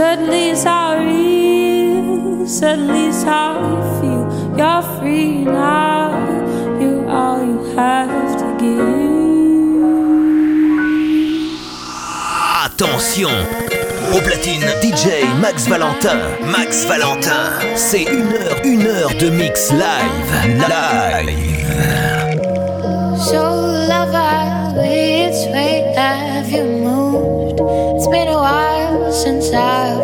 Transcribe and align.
Suddenly 0.00 0.48
it's 0.48 0.64
how 0.64 0.96
real, 0.96 2.46
suddenly 2.46 3.08
it's 3.08 3.22
how 3.22 3.60
I 3.60 4.00
feel. 4.00 4.24
You're 4.56 4.82
free 4.98 5.44
now, 5.44 6.16
you're 6.80 7.06
all 7.06 7.44
you 7.44 7.62
have 7.76 8.38
to 8.40 8.46
give. 8.58 9.10
Attention! 12.64 13.44
Au 14.14 14.20
platine, 14.22 14.64
DJ 14.80 15.28
Max 15.38 15.68
Valentin. 15.68 16.16
Max 16.46 16.86
Valentin, 16.86 17.60
c'est 17.76 18.04
une 18.04 18.32
heure, 18.32 18.58
une 18.64 18.86
heure 18.86 19.14
de 19.20 19.28
mix 19.28 19.70
live. 19.70 20.30
Live. 20.66 21.60
So 23.18 23.42
lover, 23.86 24.72
which 24.78 25.40
way 25.52 25.92
have 25.94 26.50
you 26.50 26.64
moved? 26.64 27.60
It's 27.96 28.08
been 28.08 28.28
a 28.28 28.38
while 28.38 28.79
since 29.30 29.52
I've 29.54 29.99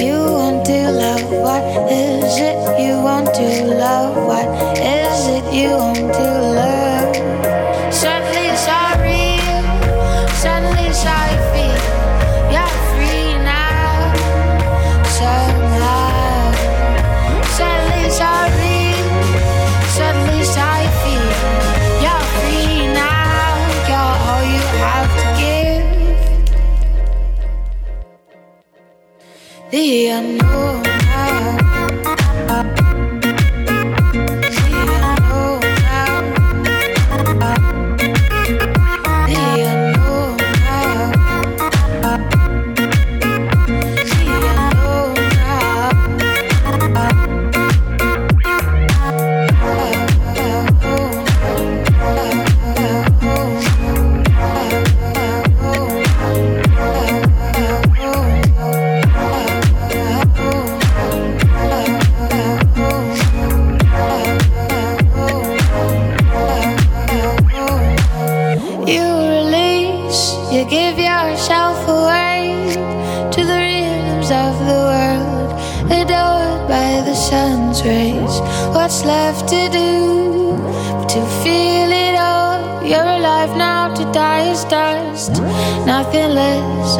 you 0.00 0.16
want 0.16 0.64
to 0.66 0.90
love? 0.90 1.24
What 1.30 1.62
is 1.90 2.38
it 2.38 2.80
you 2.80 3.00
want 3.02 3.34
to 3.34 3.64
love? 3.64 4.16
What 4.26 4.48
is 4.78 5.26
it 5.28 5.44
you 5.52 5.70
want 5.70 6.14
to 6.14 6.28
love? 6.56 6.79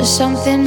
Something 0.04 0.66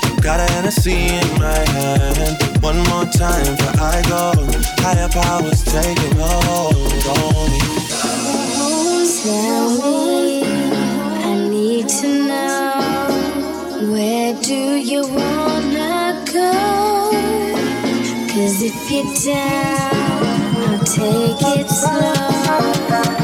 Got 0.21 0.39
a 0.39 0.53
Hennessy 0.53 0.91
in 0.91 1.39
my 1.39 1.65
hand. 1.73 2.61
One 2.61 2.77
more 2.89 3.05
time 3.05 3.57
for 3.57 3.73
I 3.81 4.03
go. 4.07 4.33
Higher 4.83 5.09
powers 5.09 5.63
taking 5.63 6.15
hold 6.15 6.75
on 7.17 7.51
me. 7.51 7.59
Tell 9.23 9.69
me, 9.81 10.43
I 11.23 11.49
need 11.49 11.89
to 11.89 12.07
know 12.27 13.91
where 13.91 14.33
do 14.41 14.53
you 14.53 15.01
wanna 15.07 16.23
go? 16.31 17.11
Cause 18.29 18.61
if 18.61 18.91
you're 18.91 19.11
down, 19.25 20.23
I'll 20.67 20.79
take 20.85 21.41
it 21.57 21.67
slow. 21.67 22.61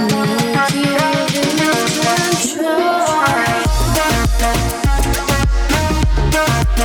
Make 0.09 0.75
you 0.75 0.96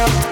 girl. 0.06 0.31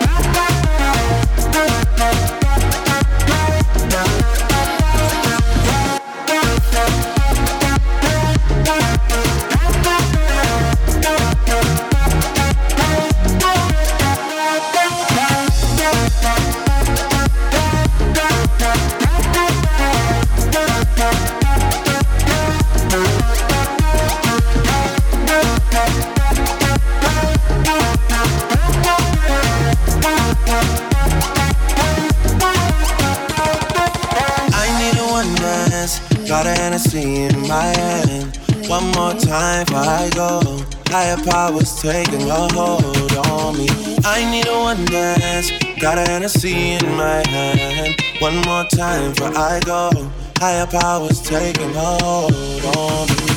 Higher 40.90 41.16
powers 41.24 41.80
taking 41.80 42.28
a 42.28 42.52
hold 42.52 43.12
on 43.28 43.56
me. 43.56 43.68
I 44.04 44.28
need 44.28 44.48
a 44.48 44.58
one 44.58 44.84
dance, 44.86 45.52
got 45.80 45.98
a 45.98 46.02
Hennessy 46.10 46.72
in 46.72 46.84
my 46.96 47.22
hand. 47.28 47.94
One 48.18 48.36
more 48.42 48.64
time 48.64 49.14
for 49.14 49.30
I 49.36 49.60
go. 49.64 49.90
Higher 50.38 50.66
powers 50.66 51.22
taking 51.22 51.70
a 51.76 51.96
hold 52.02 52.34
on 52.76 53.08
me. 53.08 53.29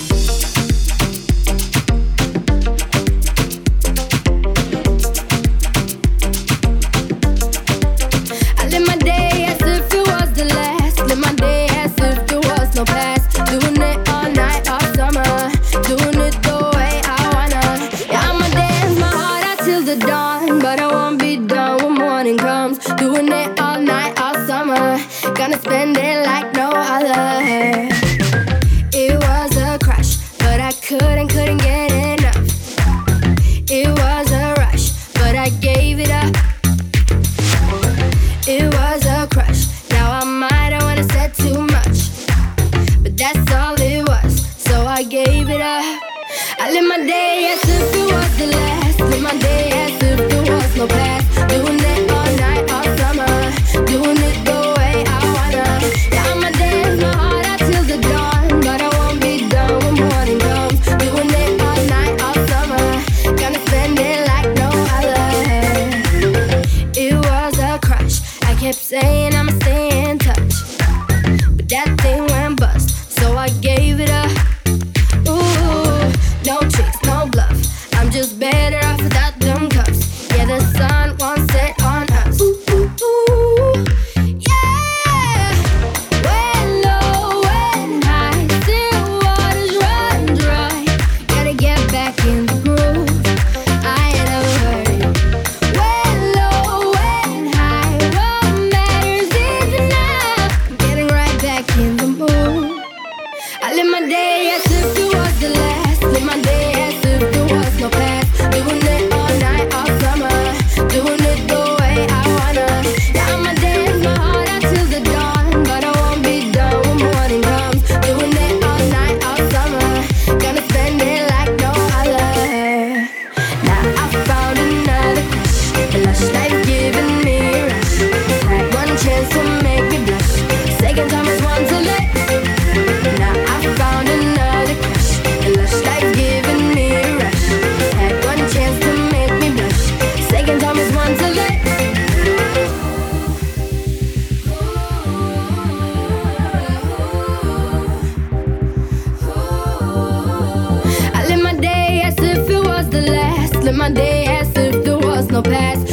no 155.34 155.42
past. 155.42 155.93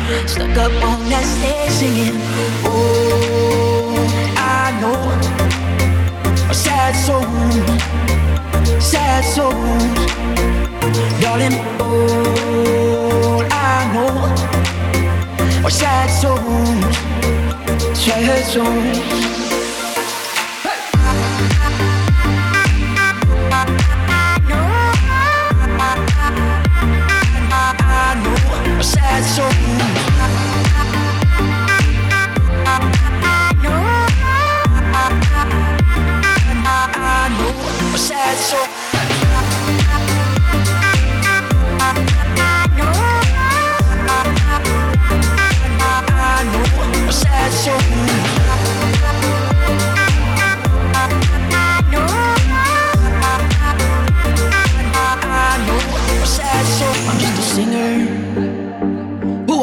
stuck 0.27 0.57
up 0.57 0.73
on 0.83 0.99
that 1.09 1.25
stage 1.35 1.71
singing. 1.79 2.17
Oh, 2.63 3.95
I 4.37 4.71
know 4.81 5.01
a 6.49 6.53
sad 6.53 6.93
soul 7.05 8.01
sad 8.81 9.23
souls. 9.23 9.55
Darling, 11.21 11.55
all 11.79 13.41
I 13.51 13.91
know 13.93 14.11
are 15.65 15.69
sad 15.69 16.09
souls, 16.21 16.97
sad 17.97 18.43
souls. 18.45 19.30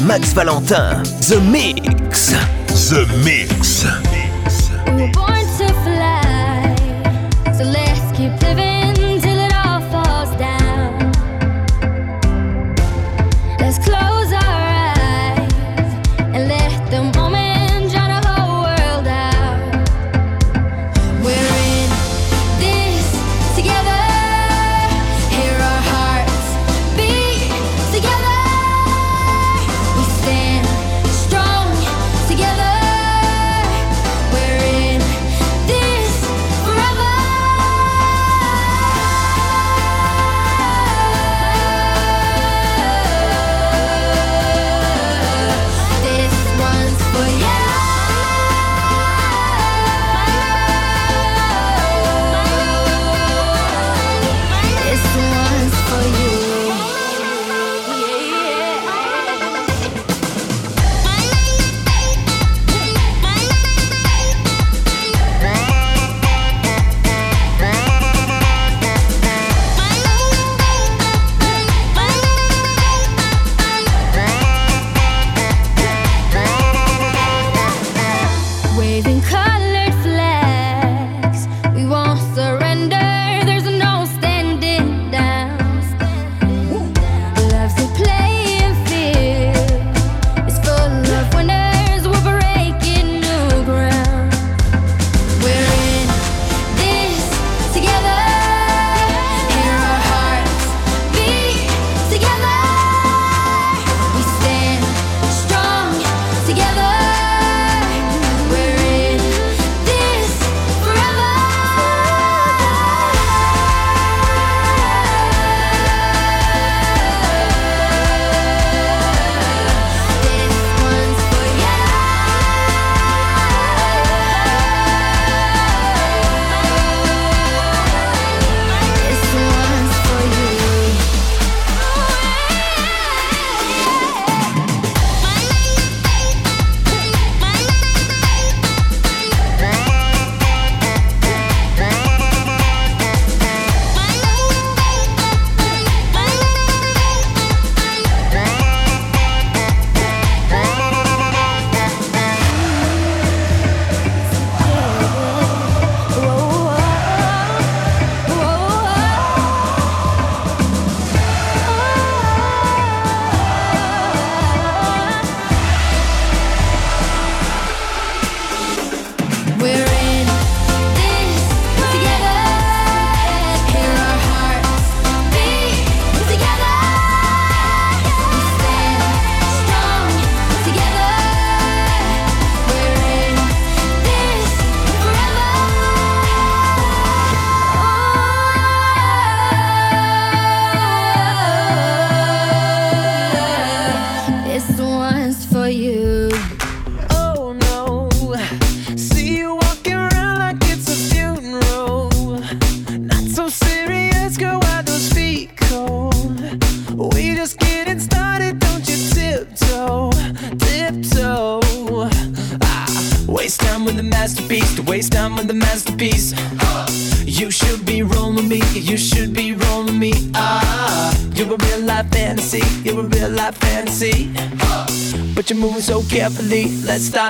Max 0.00 0.32
Valentin. 0.32 1.02
The 1.28 1.38
Mix. 1.40 2.30
The 2.88 3.04
Mix. 3.24 3.84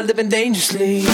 Living 0.03 0.29
dangerously. 0.29 1.05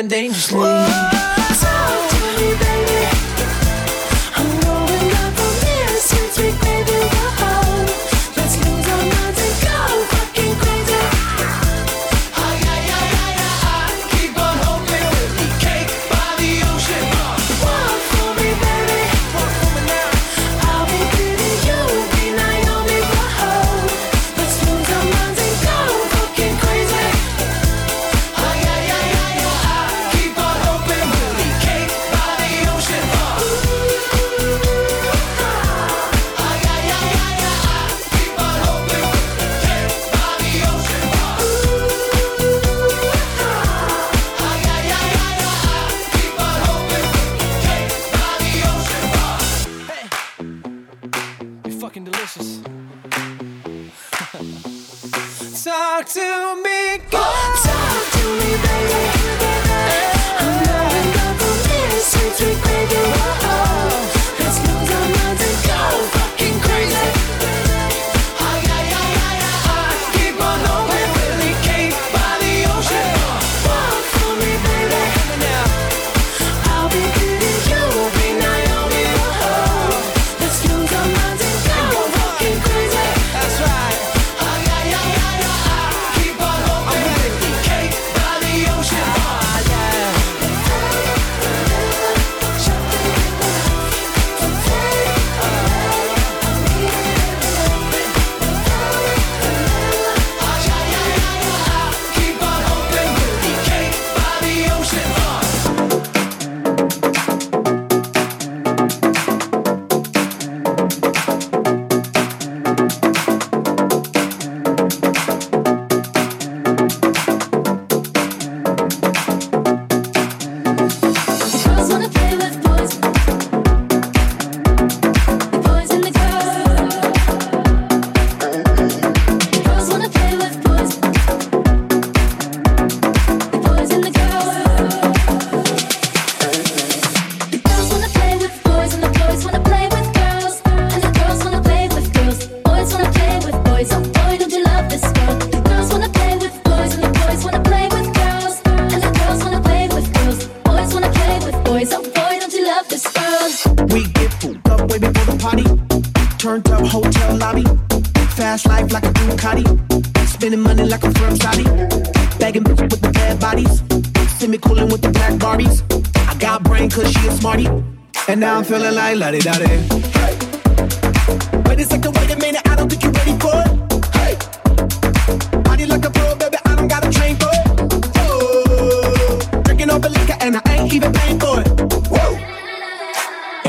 been 0.00 0.08
dangerously. 0.08 0.69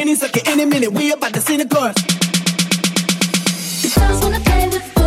any 0.02 0.16
second, 0.16 0.48
any 0.48 0.66
minute. 0.66 0.92
We 0.92 1.12
about 1.12 1.34
to 1.36 1.42
see 1.42 1.58
the 1.58 1.68
course. 1.68 1.96
The 3.84 4.00
girls 4.00 4.24
wanna 4.24 4.40
play 4.40 4.68
with. 4.68 5.01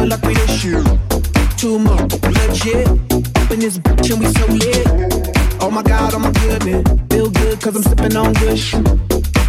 girl 0.00 0.08
like 0.08 0.22
we 0.22 0.34
this. 0.34 0.62
Too 1.56 1.78
much 1.78 2.12
legit. 2.22 2.88
Up 2.88 3.50
in 3.50 3.60
this 3.60 3.78
bitch 3.78 4.10
and 4.10 4.20
we 4.20 4.26
so 4.26 4.46
lit. 4.46 5.60
Oh 5.60 5.70
my 5.70 5.82
god, 5.82 6.14
oh 6.14 6.18
my 6.18 6.32
goodness. 6.32 6.84
Feel 7.10 7.30
good 7.30 7.60
cause 7.60 7.76
I'm 7.76 7.82
sipping 7.82 8.16
on 8.16 8.32
good 8.34 8.58
shit. 8.58 8.86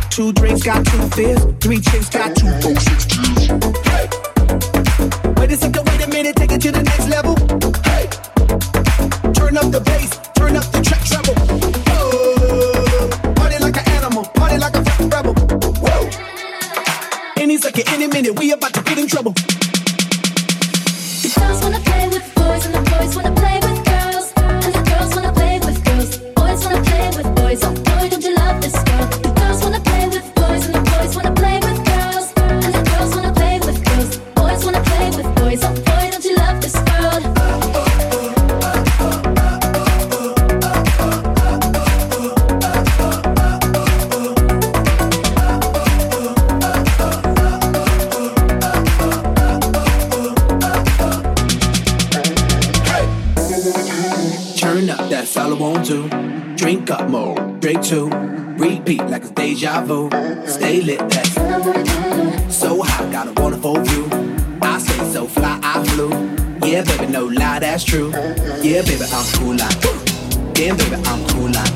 Two 0.09 0.33
drinks 0.33 0.63
got 0.63 0.85
two 0.85 1.01
fists. 1.15 1.47
Three 1.61 1.79
chicks 1.79 2.09
got 2.09 2.31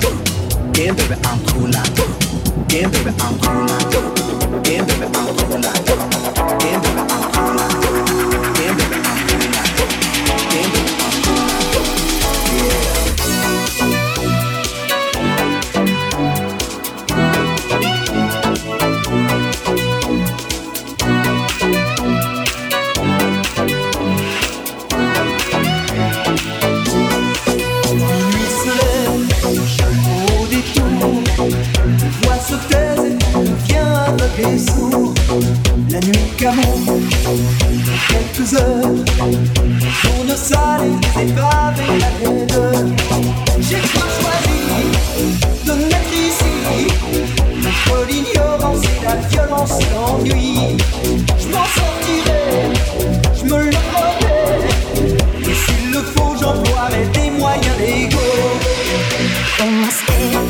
cool. 0.01 0.15
Damn, 0.71 0.95
baby, 0.95 1.15
I'm 1.23 1.39
cool 1.45 1.69
like. 1.69 1.95
Damn, 2.67 2.91
baby, 2.91 3.11
I'm 3.19 3.39
cool 3.39 3.65
like. 3.65 4.63
Damn, 4.63 4.85
baby, 4.85 5.05
I'm 5.05 5.37
cool 5.37 5.59
like. 5.61 6.14
La 35.95 36.01
nuit 36.01 36.29
camouille, 36.37 37.07
quelques 38.09 38.53
heures, 38.55 38.91
pour 40.01 40.25
ne 40.25 40.35
saler 40.35 40.91
les 41.15 41.31
épaves 41.31 41.79
et 41.79 41.99
la 41.99 42.11
laideur. 42.19 42.83
J'ai 43.61 43.77
pas 43.77 44.09
choisi 44.17 44.59
de 45.65 45.71
mettre 45.71 46.13
ici, 46.13 46.53
entre 47.59 47.97
l'ignorance 48.09 48.83
et 48.83 49.05
la 49.05 49.15
violence 49.29 49.79
et 49.79 49.87
l'ennui. 49.95 50.77
Je 51.39 51.47
m'en 51.47 51.63
sortirai, 51.63 52.43
je 53.33 53.45
me 53.45 53.57
le 53.63 53.77
promets, 53.93 54.67
et 55.49 55.53
s'il 55.53 55.91
le 55.93 56.01
faut, 56.01 56.35
j'emploierai 56.37 57.03
des 57.13 57.29
moyens 57.39 57.77
légaux. 57.79 58.59
From 59.55 59.71
my 59.79 59.89
step, 59.89 60.43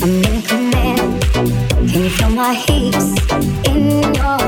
I'm 0.00 0.24
in 0.24 0.40
command. 0.48 1.04
Came 1.86 2.08
from 2.10 2.34
my 2.34 2.54
hips 2.54 3.14
in 3.68 4.02
your 4.14 4.43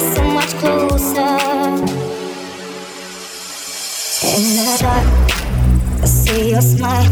so 0.00 0.22
much 0.22 0.52
closer. 0.60 1.34
In 4.30 4.44
the 4.56 4.76
dark, 4.80 5.06
I 6.02 6.06
see 6.06 6.50
your 6.50 6.60
smile. 6.60 7.10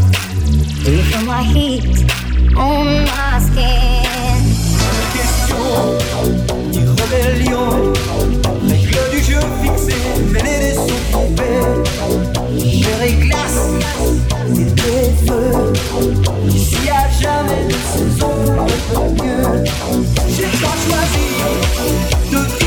You 0.85 1.03
feel 1.03 1.25
my 1.25 1.43
heat 1.43 1.85
on 2.55 3.05
my 3.05 3.39
skin. 3.39 4.17
question 5.13 5.97
ni 6.71 6.79
rébellion. 6.97 7.93
Règle 8.69 9.09
du 9.11 9.19
jeu 9.23 9.39
fixé, 9.61 9.95
mêlée 10.31 10.59
des 10.59 10.77
et 13.03 13.13
glace, 13.13 13.69
des 14.49 15.09
feux. 15.25 15.73
Ici 16.49 16.89
à 16.89 17.09
jamais 17.21 17.65
de 17.67 17.73
saison 17.73 18.33
pour 18.91 19.03
le 19.03 19.09
mieux. 19.23 19.63
J'ai 20.35 20.51
pas 20.61 20.77
choisi 20.85 21.27
de 22.31 22.66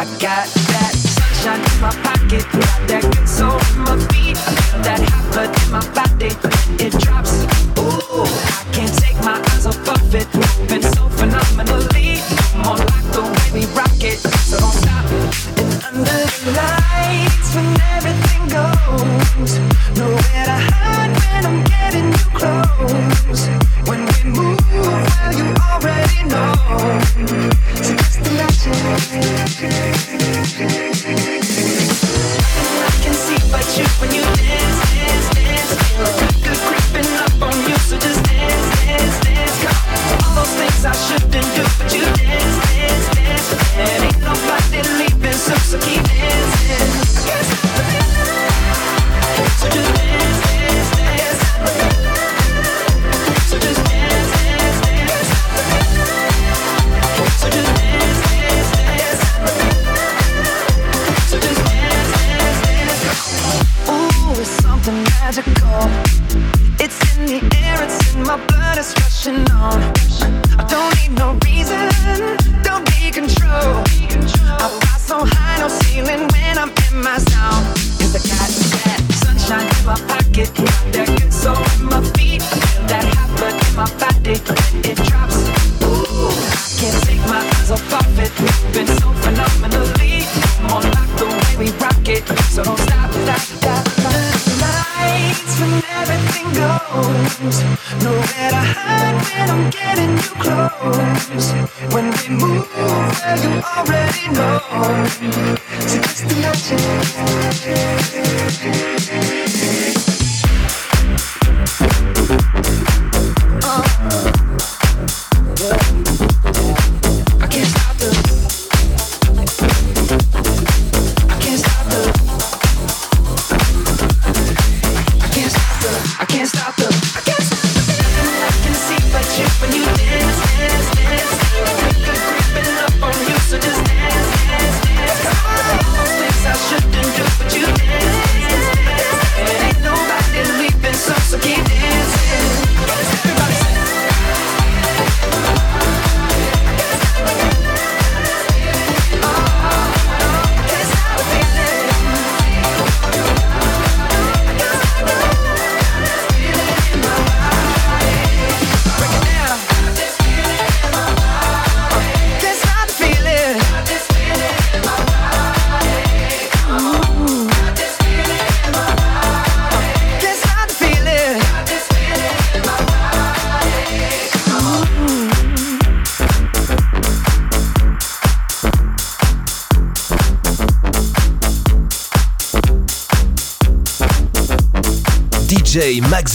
I 0.00 0.06
got 0.18 0.59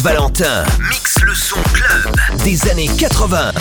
Valentin. 0.06 0.64
Mix 0.88 1.16
le 1.24 1.34
son 1.34 1.60
club 1.74 2.16
des 2.44 2.70
années 2.70 2.92
80. 2.96 3.54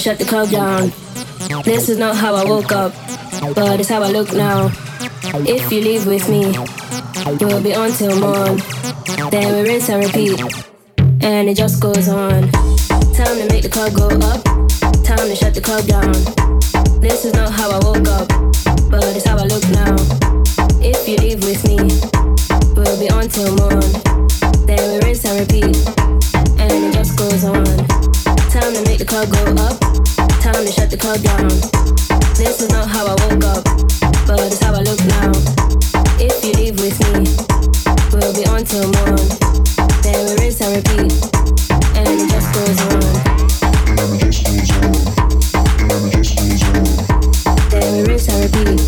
to 0.00 0.04
shut 0.08 0.18
the 0.18 0.24
club 0.24 0.48
down. 0.48 0.92
This 1.64 1.88
is 1.88 1.98
not 1.98 2.16
how 2.16 2.34
I 2.34 2.44
woke 2.44 2.72
up, 2.72 2.92
but 3.54 3.80
it's 3.80 3.88
how 3.88 4.02
I 4.02 4.10
look 4.10 4.32
now. 4.32 4.70
If 5.46 5.70
you 5.70 5.80
leave 5.82 6.06
with 6.06 6.26
me, 6.28 6.52
we'll 7.40 7.62
be 7.62 7.74
on 7.74 7.90
till 7.92 8.18
morn. 8.18 8.56
Then 9.30 9.52
we 9.54 9.68
rinse 9.68 9.90
and 9.90 10.02
repeat, 10.04 10.40
and 11.22 11.48
it 11.48 11.56
just 11.56 11.82
goes 11.82 12.08
on. 12.08 12.50
Time 13.12 13.36
to 13.40 13.46
make 13.50 13.62
the 13.62 13.68
club 13.70 13.92
go 13.92 14.08
up, 14.30 14.42
time 15.04 15.28
to 15.28 15.36
shut 15.36 15.54
the 15.54 15.60
club 15.60 15.84
down. 15.86 16.12
This 17.00 17.24
is 17.24 17.34
not 17.34 17.50
how 17.52 17.70
I 17.70 17.78
woke 17.84 18.08
up, 18.08 18.28
but 18.90 19.04
it's 19.16 19.26
how 19.26 19.36
I 19.36 19.44
look 19.44 19.66
now. 19.70 19.96
If 20.80 21.08
you 21.08 21.16
leave 21.16 21.42
with 21.44 21.62
me, 21.68 21.76
we'll 22.74 22.98
be 22.98 23.10
on 23.10 23.28
till 23.28 23.52
morn. 23.56 23.84
Then 24.64 24.80
we 24.92 25.06
rinse 25.06 25.24
and 25.26 25.40
repeat, 25.40 25.76
and 26.58 26.72
it 26.72 26.94
just 26.94 27.18
goes 27.18 27.44
on. 27.44 27.64
Time 28.48 28.72
to 28.72 28.82
make 28.86 28.98
the 28.98 29.06
club 29.06 29.28
go 29.30 29.62
up 29.62 29.89
time 30.52 30.66
to 30.66 30.72
shut 30.72 30.90
the 30.90 30.96
club 30.96 31.20
down. 31.22 31.48
This 32.34 32.60
is 32.60 32.70
not 32.70 32.88
how 32.88 33.06
I 33.06 33.14
woke 33.22 33.44
up, 33.44 33.64
but 34.26 34.40
it's 34.40 34.58
how 34.58 34.74
I 34.74 34.82
look 34.82 34.98
now. 35.06 35.30
If 36.18 36.44
you 36.44 36.52
leave 36.58 36.76
with 36.80 36.98
me, 37.12 37.22
we'll 38.10 38.34
be 38.34 38.44
on 38.50 38.64
till 38.64 38.90
morn. 38.98 39.20
Then 40.02 40.18
we 40.26 40.32
rinse 40.42 40.60
and 40.60 40.74
repeat, 40.74 41.12
and 41.94 42.08
it 42.08 42.28
just 42.30 42.48
goes 42.54 42.78
on. 42.90 43.00
Then 43.94 44.10
we 44.10 44.18
just 44.18 44.42
goes 44.44 44.70
on. 44.74 44.92
Then 45.86 46.02
we 46.02 46.10
just 46.10 46.34
goes 46.36 46.62
on. 46.66 47.70
Then 47.70 47.88
we 47.94 48.00
rinse 48.10 48.28
and 48.28 48.40
repeat, 48.42 48.80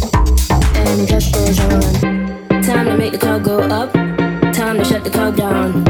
and 0.74 1.00
it 1.00 1.08
just 1.08 1.32
goes 1.32 1.60
on. 1.60 2.62
Time 2.62 2.86
to 2.86 2.96
make 2.96 3.12
the 3.12 3.18
club 3.18 3.44
go 3.44 3.60
up. 3.60 3.92
Time 4.52 4.78
to 4.78 4.84
shut 4.84 5.04
the 5.04 5.10
club 5.10 5.36
down. 5.36 5.81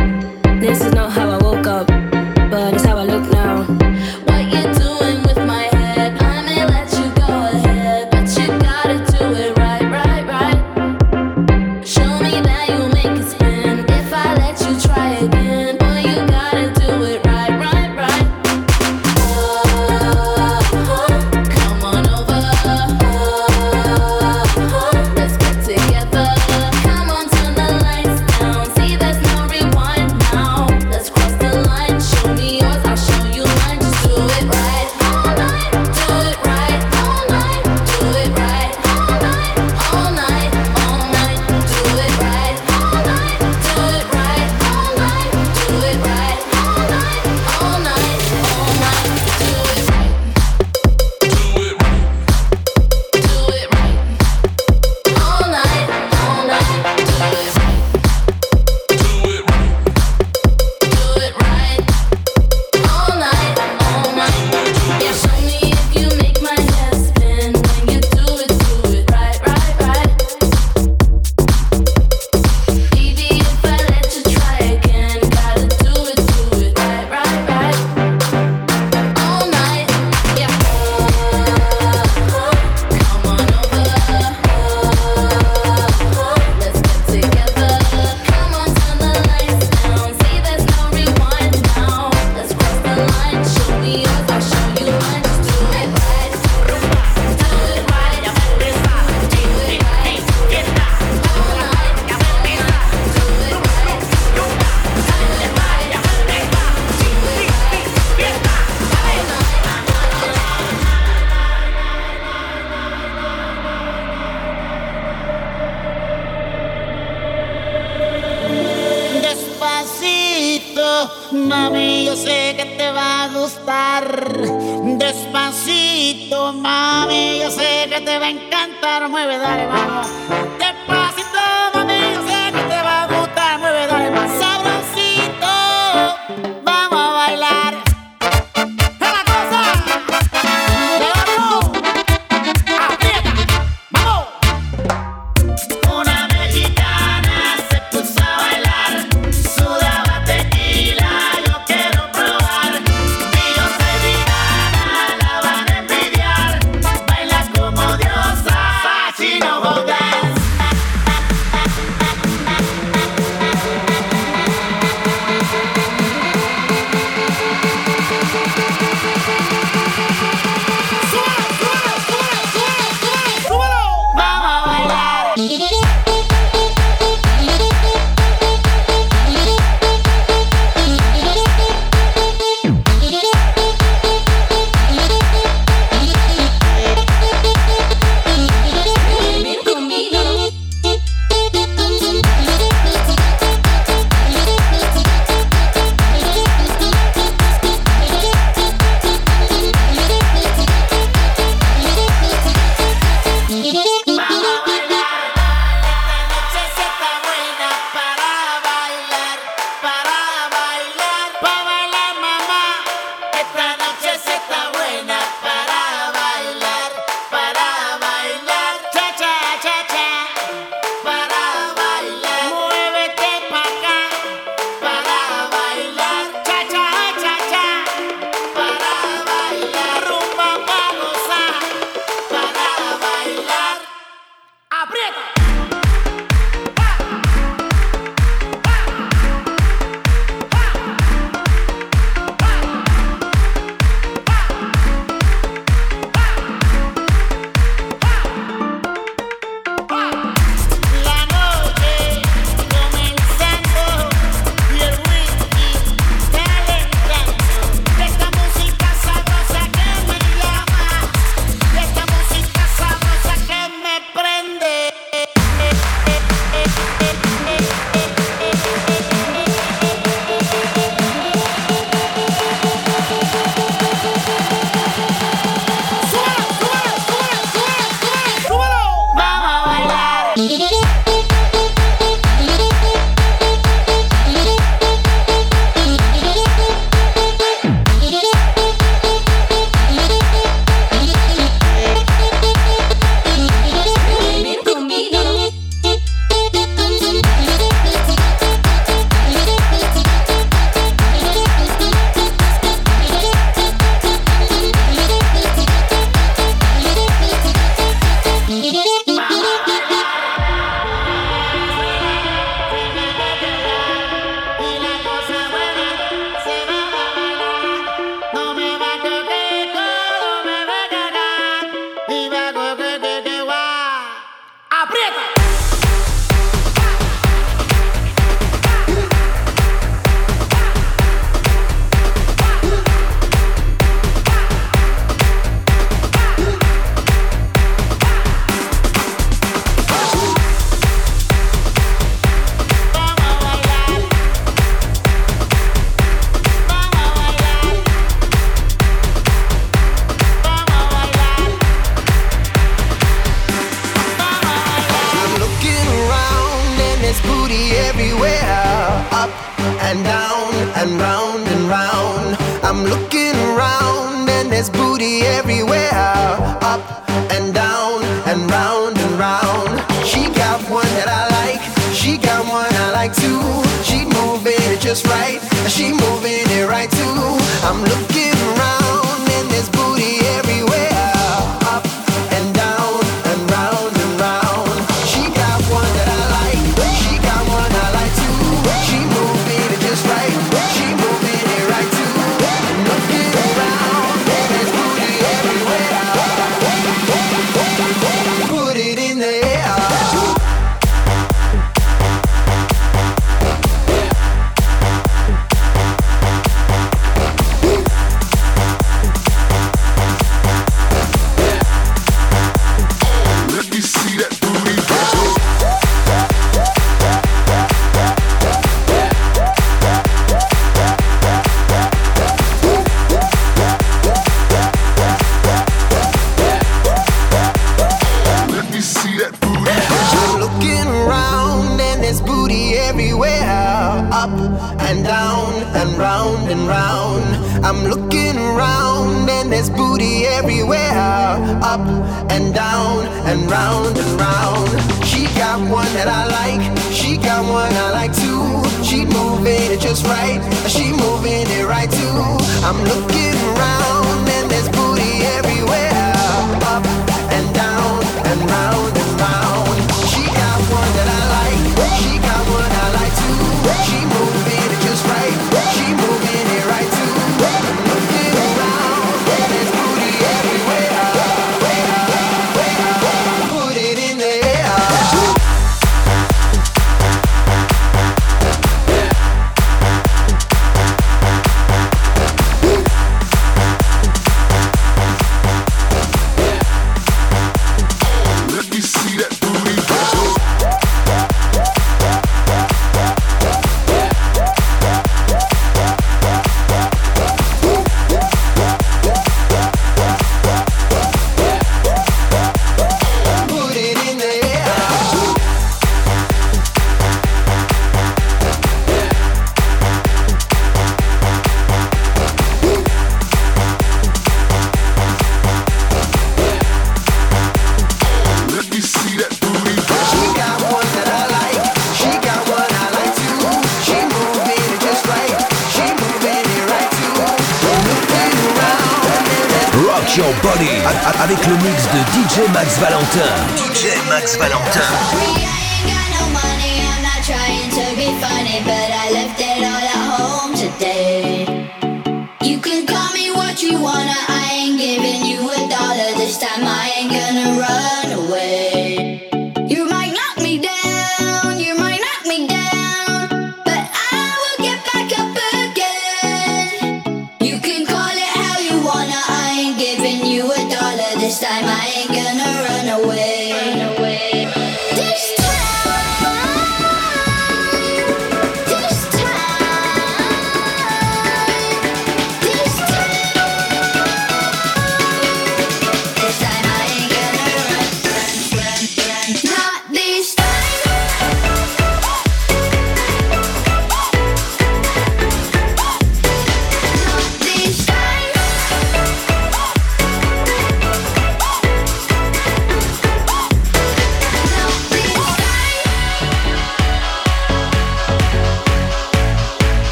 Max 532.73 532.81
Valentin. 532.81 533.57
DJ 533.57 534.09
Max 534.09 534.37
Valentin. 534.37 535.02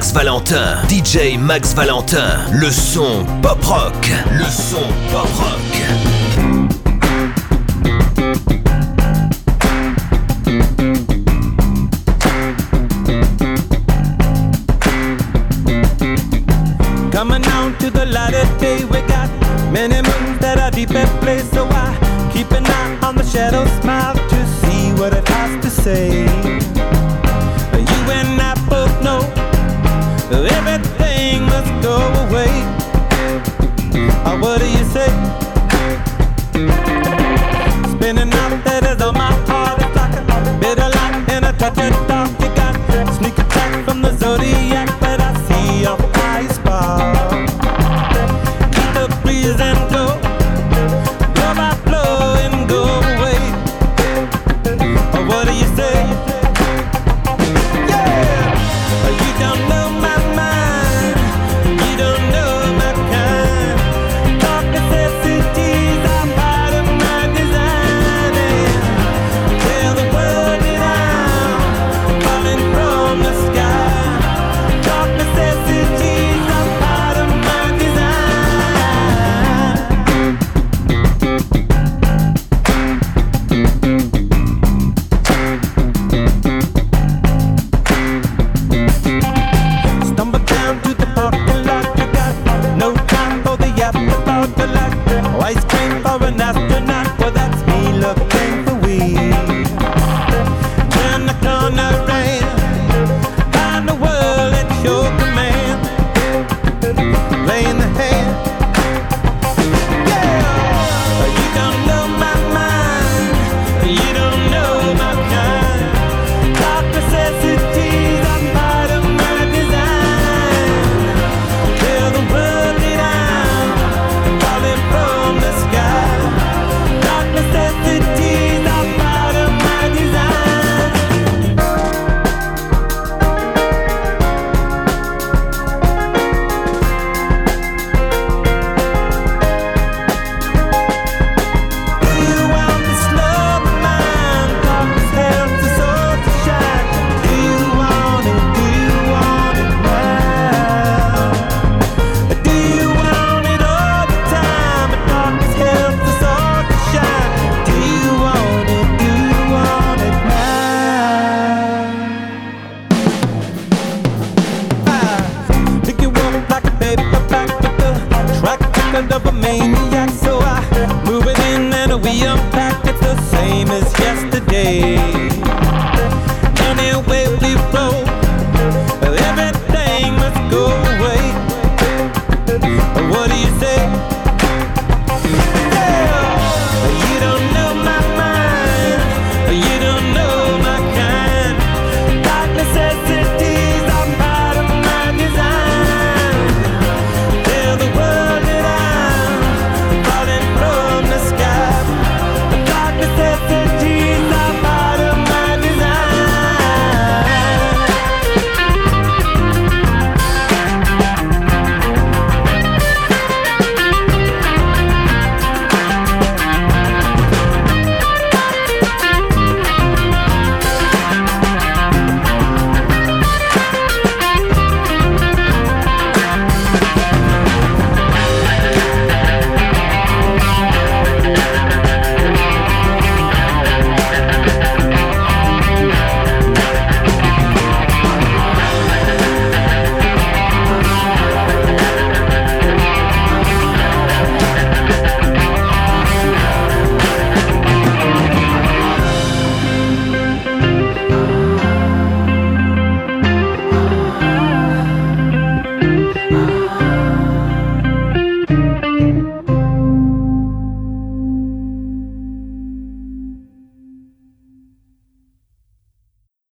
Max 0.00 0.12
Valentin. 0.14 0.78
DJ 0.88 1.36
Max 1.38 1.74
Valentin. 1.74 2.40
Le 2.52 2.70
son 2.70 3.26
pop 3.42 3.62
rock. 3.62 4.10
Le 4.32 4.44
son 4.44 4.80
pop 5.12 5.28
rock. 5.34 5.59